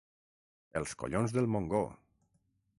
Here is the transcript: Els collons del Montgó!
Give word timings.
Els 0.81 0.95
collons 1.03 1.37
del 1.37 1.51
Montgó! 1.57 1.85